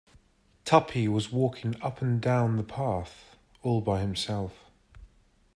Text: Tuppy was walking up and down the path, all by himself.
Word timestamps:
Tuppy 0.65 1.07
was 1.07 1.31
walking 1.31 1.79
up 1.79 2.01
and 2.01 2.19
down 2.19 2.57
the 2.57 2.63
path, 2.63 3.35
all 3.61 3.81
by 3.81 4.01
himself. 4.01 4.71